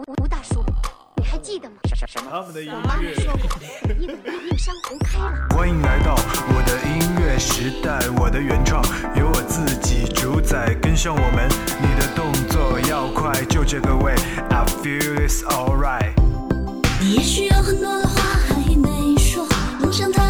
[0.00, 0.64] 吴吴大叔，
[1.16, 1.76] 你还记得吗？
[1.94, 2.30] 什什么？
[2.30, 3.50] 他们的音我妈妈说过，
[3.98, 5.48] 你等月映山红开了。
[5.50, 8.82] 欢迎来到我的音乐时代，我的原创
[9.14, 11.46] 由我自己主宰，跟上我们，
[11.82, 14.14] 你的动作要快，就这个位
[14.48, 16.14] ，I feel it's alright。
[16.98, 19.46] 你也许有很多的话还没说，
[19.80, 20.29] 梦想太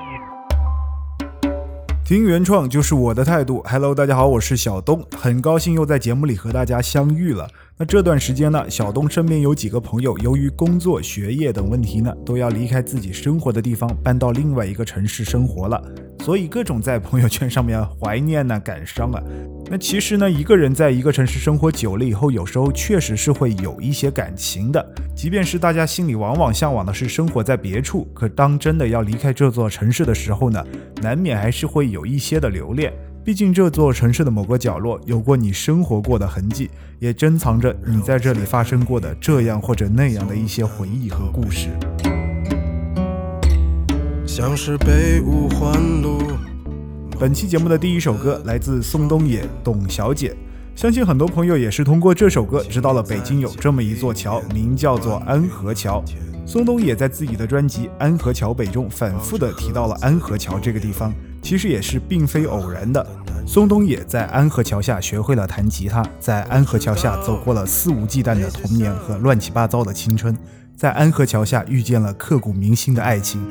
[2.11, 3.63] 听原创就是我的态度。
[3.65, 7.47] Hello，大家好，我是小东，很高兴又在节目里和大家相遇了。
[7.77, 15.81] 那这段时间呢，小东身边有几个朋友，由于工作、学业等问题呢，都要离开自己生活的地方，搬到另外一个城市生活了，
[16.21, 19.21] 所以各种在朋友圈上面怀念呢、感伤啊。
[19.69, 24.85] 那其实呢，一个人在一个城市生活久了以后，有时候确实是会有一些感情的。
[25.15, 30.63] 即便是大家心里往往向往的是生活在别处，可当真的要离开这座城市的时候呢，
[31.01, 32.93] 难免还是会有一些的留恋。
[33.23, 41.69] 毕竟这座城市的某个角落有过你生活过的痕迹，也珍藏着你在这里发生过的这样或者那样的一些回忆和故事。
[44.33, 46.17] 像是被五环路。
[47.19, 50.29] 本期节目的第一首歌来自宋冬野《董小姐》，
[50.73, 56.01] 相信很多朋友也是通过这首歌知道了北京有这么一座桥，名叫做安河桥。
[56.45, 63.05] 宋冬野在自己的专辑《安河桥北》中反复的提到了安河桥这个地方，其实也是并非偶然的。
[63.45, 70.33] 宋冬野在安河桥下学会了弹吉他，在安河桥下走过了肆无忌惮的童年和乱七八糟的青春，
[70.77, 73.45] 在安河桥下遇见了刻骨铭心的爱情。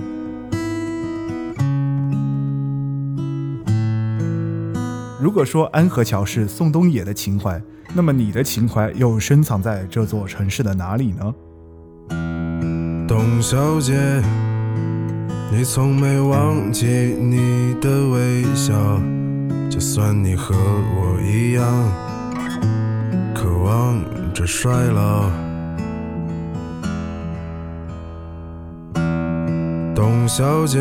[5.30, 7.62] 如果说安河桥是宋冬野的情怀，
[7.94, 11.34] 那么你的情怀又深藏在这座城市的哪里呢？
[13.06, 13.94] 董小姐，
[15.52, 18.74] 你从没忘记你的微笑，
[19.70, 21.64] 就算你和我一样，
[23.32, 24.02] 渴望
[24.34, 25.30] 着衰老。
[29.94, 30.80] 董小姐，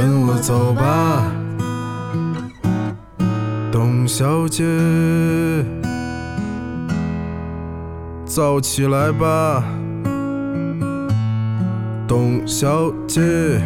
[0.00, 1.24] 跟我走吧。
[3.72, 4.64] 董小姐，
[8.24, 9.64] 早起来吧，
[12.06, 13.60] 董小姐。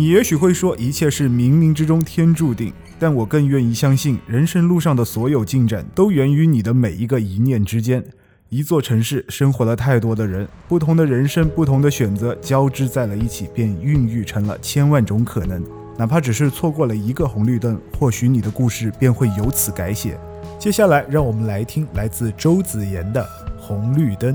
[0.00, 8.02] 你也许会说，一切是冥冥之中天注定，但我更愿意相信，人生路上的所有进展都源于你的每一个一念之间。
[8.48, 15.62] 一座城市生活了太多的人，不同的人生，不同的选择交织在了一起，便孕育成了千万种可能。
[15.98, 20.18] 哪怕只是错过了一个红绿灯，或许你的故事便会由此改写。
[20.58, 23.22] 接下来，让我们来听来自周子妍的
[23.60, 24.34] 《红绿灯》。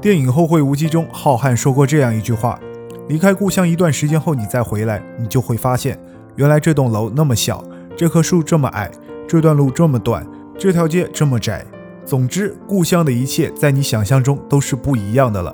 [0.00, 2.56] 电影《后会无期》中，浩瀚说过这样一句话
[3.10, 5.98] ：“离开故乡一段时间后，你再回来，你就会发现，
[6.36, 7.64] 原来这栋楼那么小，
[7.96, 8.88] 这棵树这么矮，
[9.26, 10.24] 这段路这么短，
[10.56, 11.66] 这条街这么窄。
[12.04, 15.52] 总之，故乡的一切在你想象中都是不一样的了。”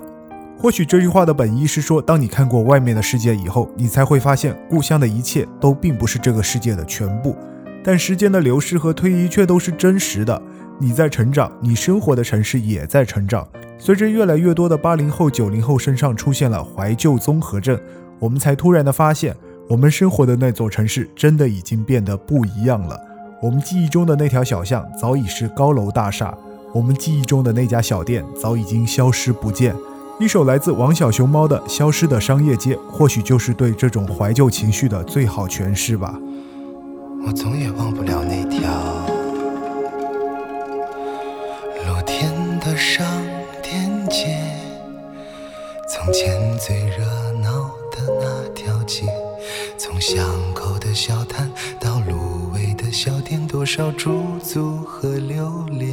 [0.61, 7.35] 或许这句话的本意是说，当你看过外面的世界以后，你才会发现，故乡的一切都并不是这个世界的全部。
[7.83, 10.41] 但时间的流逝和推移却都是真实的。
[10.79, 13.47] 你在成长，你生活的城市也在成长。
[13.79, 17.79] 随着越来越多的八零后、九零后身上出现了怀旧综合症，
[18.19, 19.37] 我们才突然的发现，
[19.69, 22.99] 我们生活的那座城市真的已经变得不一样了。
[23.43, 26.35] 我们记忆中的那条小巷早已是高楼大厦，
[26.73, 29.75] 我们记忆中的那家小店早已经消失不见。
[30.19, 36.19] 一首来自王小熊猫的《消失的商业街》，或许就是对这种怀旧情绪的最好诠释吧。
[37.27, 38.71] 我总也忘不了那条
[46.05, 47.03] 从前最热
[47.41, 49.07] 闹的那条街，
[49.79, 55.91] 从巷口的小摊到芦苇的小店，多少驻足和留恋。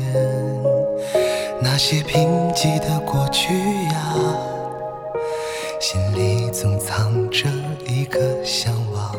[1.61, 4.13] 那些贫瘠的过去呀，
[5.79, 7.47] 心里总藏着
[7.87, 9.15] 一个向往，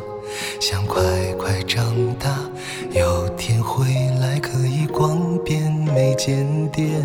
[0.61, 1.03] 想快
[1.39, 1.83] 快长
[2.17, 2.39] 大，
[2.91, 3.87] 有天回
[4.21, 7.03] 来可以逛遍每间店。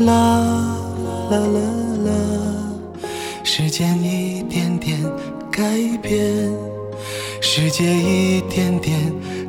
[0.00, 0.14] 啦
[1.30, 1.60] 啦啦
[2.06, 2.10] 啦
[3.44, 4.98] 时间一点点
[5.50, 5.62] 改
[6.00, 6.50] 变
[7.42, 8.98] 世界一点点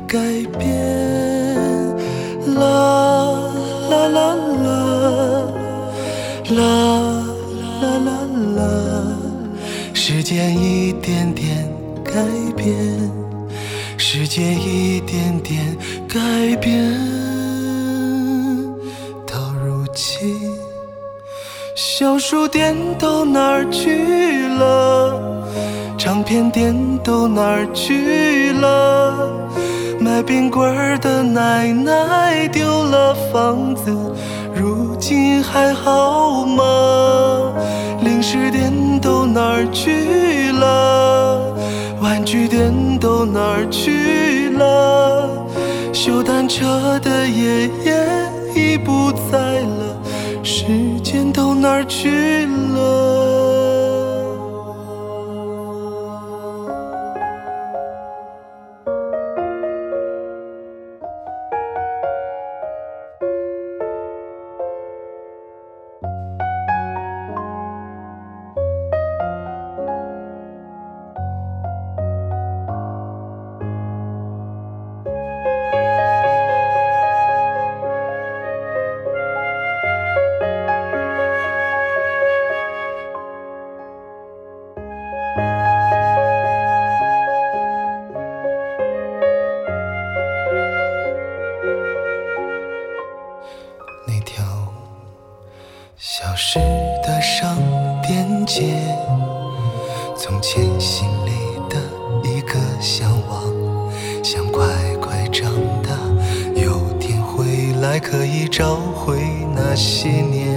[0.06, 0.18] 改
[0.58, 1.72] 变。
[2.54, 3.50] 啦
[3.88, 4.74] 啦啦啦
[6.50, 6.60] 啦
[7.80, 8.10] 啦啦
[8.56, 8.60] 啦
[9.94, 11.66] 时间一点点
[12.04, 12.12] 改
[12.54, 12.76] 变
[13.96, 16.91] 世界一点点改变。
[22.02, 25.22] 小书店都哪儿去了？
[25.96, 29.30] 唱片店都哪儿去了？
[30.00, 33.96] 卖冰棍儿的奶奶丢了房子，
[34.52, 37.52] 如今还好吗？
[38.00, 41.54] 零食店都哪儿去了？
[42.00, 45.46] 玩具店都哪儿去了？
[45.92, 48.04] 修单车的爷爷
[48.56, 49.96] 已不在了，
[50.42, 50.64] 时
[51.00, 53.21] 间都哪儿去了？
[107.82, 109.18] 来可以找回
[109.56, 110.56] 那些年。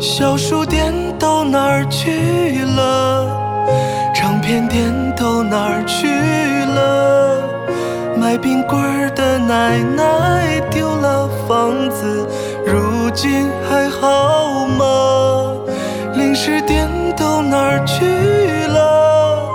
[0.00, 3.28] 小书店都哪儿去了？
[4.12, 6.08] 唱片店都哪儿去
[6.74, 7.48] 了？
[8.18, 12.26] 卖冰棍儿的奶奶丢了房子，
[12.66, 15.54] 如今还好吗？
[16.16, 18.04] 零食店都哪儿去
[18.66, 19.48] 了？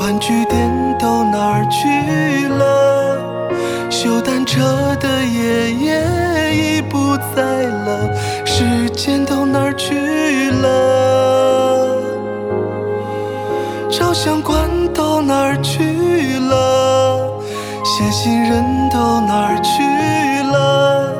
[0.00, 2.95] 玩具店都哪儿去了？
[4.46, 12.00] 车的爷爷已不在了，时间都哪儿去了？
[13.90, 14.56] 照相馆
[14.94, 17.28] 都哪儿去了？
[17.84, 19.82] 写信人都哪儿去
[20.52, 21.12] 了？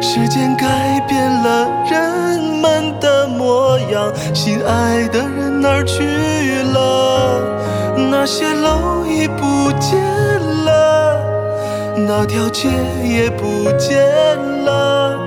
[0.00, 7.42] 时间改变了人们的模样，心爱的人哪儿去了？
[8.10, 10.01] 那些楼已不见
[12.06, 12.68] 那条街
[13.04, 14.04] 也不见
[14.64, 15.18] 了。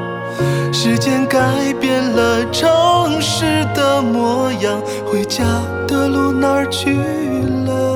[0.72, 1.40] 时间改
[1.80, 5.44] 变了城市的模样，回家
[5.88, 6.94] 的路哪儿去
[7.66, 7.95] 了？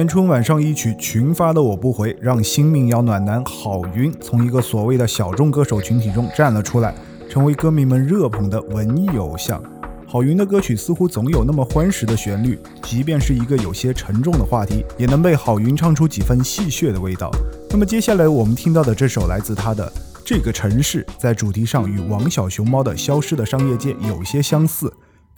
[0.00, 6.94] 年春晚上一曲群发的《我不回》，让新民谣暖男郝云从一个所谓的小众歌手群体中站了出来，
[7.28, 9.62] 成为歌迷们热捧的文艺偶像。
[10.08, 17.30] 郝云的歌曲似乎总有那么欢实的旋律，即便是一个有些沉重的话题，也能被郝云唱出几分戏谑的味道。
[17.68, 19.86] 那么接下来我们听到的这首来自他的
[20.24, 24.90] 《这个城市》，在主题上与王小熊猫的《消失的商业街》有些相似。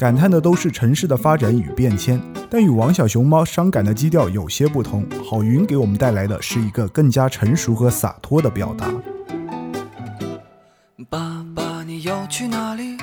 [0.02, 5.06] 感叹的都是城市的发展与变迁，但与王小熊猫伤感的基调有些不同。
[5.24, 8.92] 郝云给我们带来的是一个更加成熟和洒脱的表达。
[11.08, 12.96] 爸爸，你要去哪里？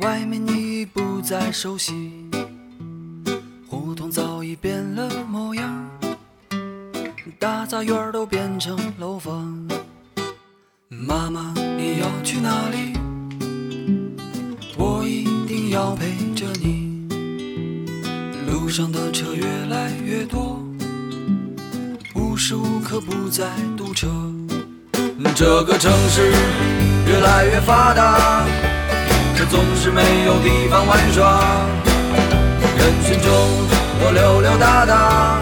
[0.00, 2.10] 外面你已不再熟悉，
[3.68, 5.88] 胡同早已变了模样，
[7.38, 9.68] 大杂院都变成楼房。
[10.88, 12.98] 妈妈，你要去哪里？
[15.72, 16.04] 要陪
[16.34, 17.08] 着你。
[18.46, 20.62] 路上的车越来越多，
[22.14, 24.06] 无时无刻不在堵车。
[25.34, 26.30] 这个城市
[27.06, 28.44] 越来越发达，
[29.34, 31.40] 可总是没有地方玩耍。
[32.76, 33.32] 人群中
[34.04, 35.40] 我溜溜达达，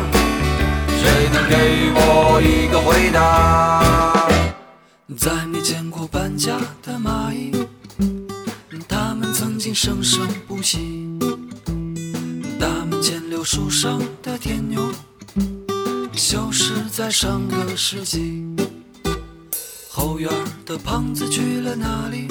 [0.96, 4.28] 谁能给我一个回答？
[5.18, 7.50] 再没见过搬家的蚂蚁。
[9.74, 11.08] 生生不息，
[12.58, 14.82] 大门前柳树上的天牛，
[16.12, 18.44] 消失在上个世纪。
[19.88, 20.30] 后院
[20.66, 22.26] 的胖子去了哪里？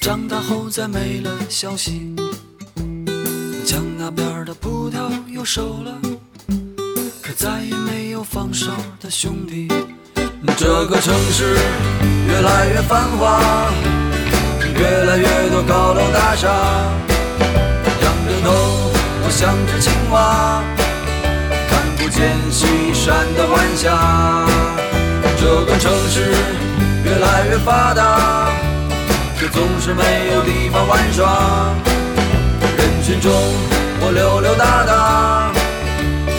[0.00, 2.14] 长大后再没了消息。
[3.64, 5.98] 墙那边的葡萄又熟了，
[7.22, 9.68] 可再也没有放手的兄弟。
[10.56, 11.56] 这个城市
[12.28, 14.03] 越来越繁华。
[16.36, 16.48] 沙，
[18.02, 18.50] 仰着头，
[19.22, 20.62] 我像只青蛙，
[21.68, 23.84] 看不见西山的晚霞。
[25.38, 26.34] 这个城市
[27.04, 28.50] 越来越发达，
[29.38, 30.02] 却总是没
[30.34, 31.72] 有地方玩耍。
[32.78, 33.30] 人群中
[34.00, 35.52] 我溜溜达达，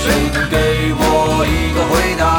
[0.03, 2.34] 谁能给我一个回答？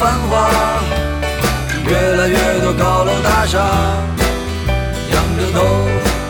[0.00, 0.48] 繁华，
[1.86, 3.58] 越来越多高楼大厦。
[5.12, 5.60] 仰着头，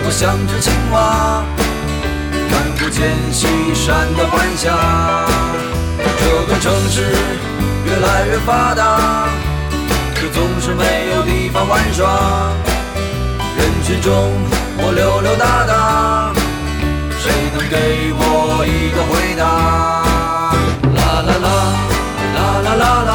[0.02, 1.44] 我像只青蛙，
[2.50, 4.74] 看不见西山的晚霞。
[6.02, 7.14] 这个城市
[7.87, 9.28] 越来越发达，
[10.16, 12.50] 可总是没有地方玩耍。
[13.56, 14.33] 人群中
[14.78, 16.33] 我溜溜达达，
[17.20, 19.46] 谁能给我一个回答？
[20.90, 21.48] 啦啦啦
[22.35, 23.14] 啦啦啦啦，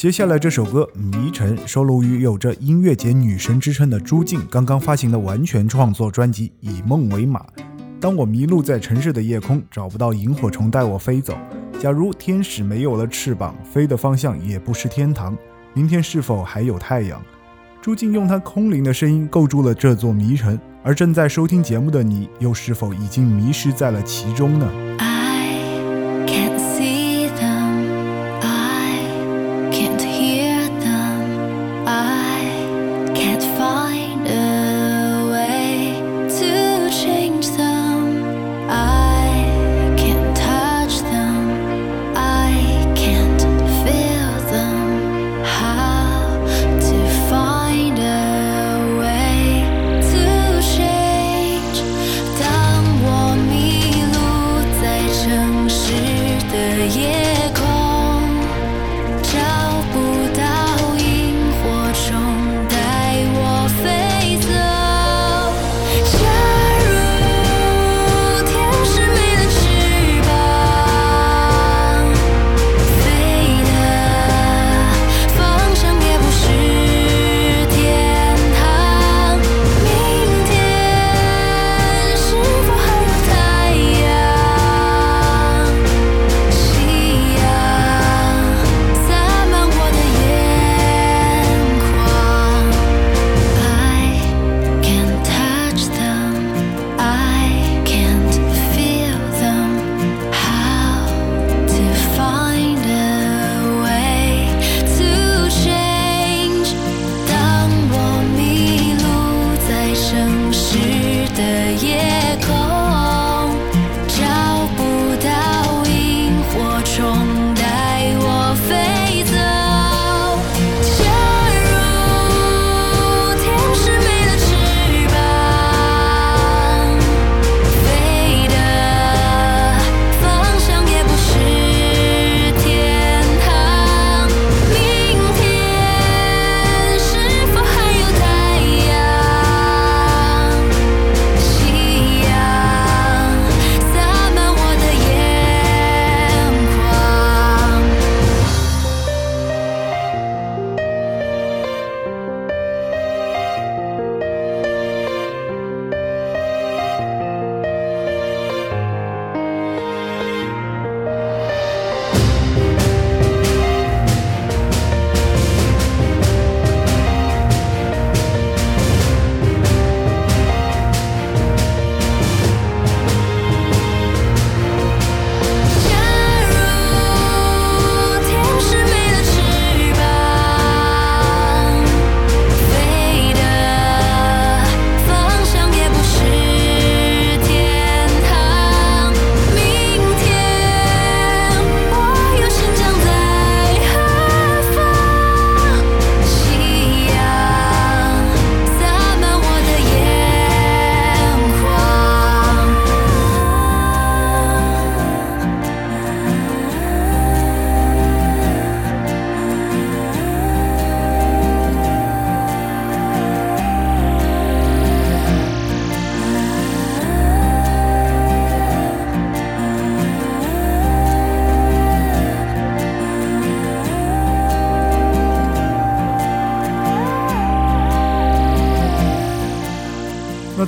[0.00, 7.40] 接下来这首歌《迷城》收录于有着音乐节女神之称的朱静刚刚发行的完全创作专辑《以梦为马》。
[8.00, 11.36] 当我迷路在城市的夜空，找不到萤火虫带我飞走，
[11.78, 15.36] 假如天使没有了翅膀，飞的方向也不是天堂，
[15.74, 17.22] 明天是否还有太阳？
[17.82, 24.66] 朱静用她空灵的声音构筑了这座迷城，而正在收听节目的你，又是否已经迷失在了其中呢？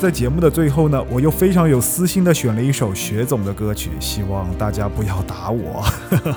[0.03, 5.85] 在节目的最后呢，我又非常有私心的选了一首雪总的歌曲，希望大家不要打我。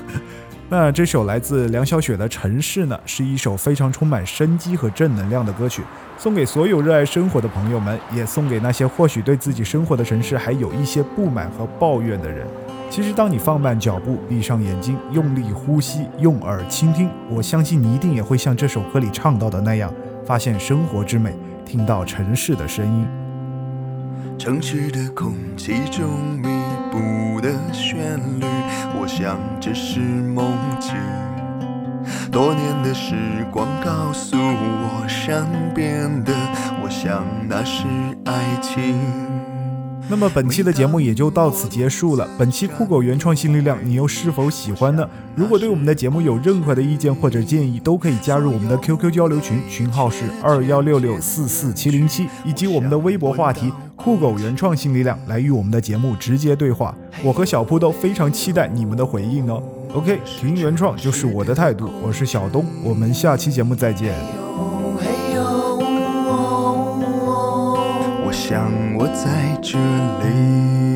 [0.69, 5.81] 那这首来自梁晓雪的《城市》呢，是一首非常充满生机和正能量的歌曲，
[6.15, 12.45] 送给所有热爱生活的朋友们，也送给那些或许对自己生活的城市还有一些不满和抱怨的人。
[12.91, 19.91] 其实，当你放慢脚步，闭上眼睛，用力呼吸，用耳倾听，我相信你一定也会像这首歌里唱到的那样，
[20.23, 23.24] 发现生活之美，听到城市的声音。
[24.37, 26.47] 城市的空气中弥
[26.91, 28.45] 补的旋律，
[28.99, 30.93] 我想这是梦境。
[32.31, 33.15] 多年的时
[33.51, 36.33] 光告诉我，善变的，
[36.83, 37.85] 我想那是
[38.25, 38.95] 爱情。
[40.07, 42.27] 那么本期的节目也就到此结束了。
[42.37, 45.03] 本期酷狗原创新力量，你又是否喜欢呢？
[45.33, 53.73] 如果对我们的节目有任何的意见或者建议，都可以加入我们的 QQ 交流群，群号是二幺六六四四七零七，以及我们的微博话题
[54.05, 56.95] 酷狗原创新力量，来与我们的节目直接对话。
[57.23, 59.63] 我和小铺都非常期待你们的回应哦。
[59.95, 64.13] OK，听原创就是我的态度，我是小东，我们下期节目再见。
[68.23, 70.94] 我想我在这里。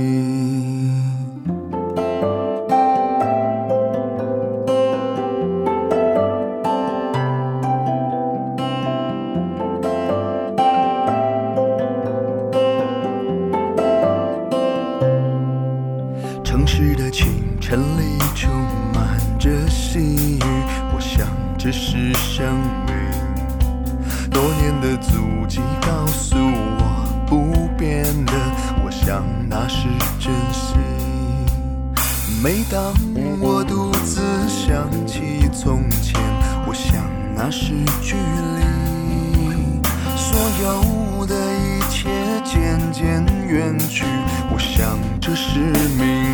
[45.29, 45.59] 这是
[45.99, 46.28] 命。